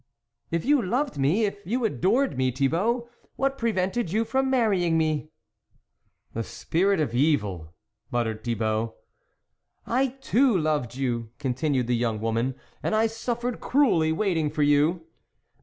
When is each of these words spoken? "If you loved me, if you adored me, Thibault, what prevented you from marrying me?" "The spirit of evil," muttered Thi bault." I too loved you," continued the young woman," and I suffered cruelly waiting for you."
"If 0.49 0.65
you 0.65 0.81
loved 0.81 1.19
me, 1.19 1.45
if 1.45 1.63
you 1.63 1.85
adored 1.85 2.35
me, 2.35 2.49
Thibault, 2.49 3.07
what 3.35 3.55
prevented 3.55 4.11
you 4.11 4.25
from 4.25 4.49
marrying 4.49 4.97
me?" 4.97 5.29
"The 6.33 6.41
spirit 6.41 6.99
of 6.99 7.13
evil," 7.13 7.75
muttered 8.09 8.43
Thi 8.43 8.55
bault." 8.55 8.95
I 9.85 10.07
too 10.19 10.57
loved 10.57 10.95
you," 10.95 11.29
continued 11.37 11.85
the 11.85 11.95
young 11.95 12.19
woman," 12.19 12.55
and 12.81 12.95
I 12.95 13.05
suffered 13.05 13.59
cruelly 13.59 14.11
waiting 14.11 14.49
for 14.49 14.63
you." 14.63 15.05